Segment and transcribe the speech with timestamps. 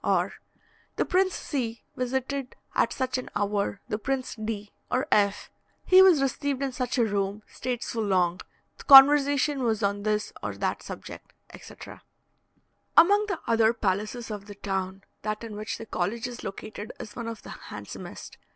[0.03, 0.33] Or,
[0.95, 1.83] "The Prince C.
[1.95, 4.71] visited at such an hour the Prince D.
[4.89, 5.51] or F.;
[5.85, 8.41] he was received in such a room; stayed so long;
[8.79, 12.01] the conversation was on this or that subject," etc.
[12.97, 17.15] Among the other palaces of the town, that in which the college is located is
[17.15, 18.39] one of the handsomest.